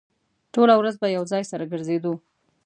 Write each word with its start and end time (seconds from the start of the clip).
ټوله 0.53 0.73
ورځ 0.77 0.95
به 1.01 1.07
يو 1.17 1.23
ځای 1.31 1.43
سره 1.51 1.63
ګرځېدو. 1.71 2.13